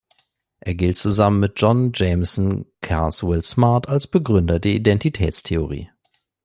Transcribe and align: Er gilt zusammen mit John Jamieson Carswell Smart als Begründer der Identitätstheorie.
Er 0.61 0.73
gilt 0.73 0.97
zusammen 0.97 1.39
mit 1.41 1.53
John 1.57 1.91
Jamieson 1.93 2.65
Carswell 2.81 3.43
Smart 3.43 3.87
als 3.87 4.07
Begründer 4.07 4.57
der 4.57 4.71
Identitätstheorie. 4.73 5.91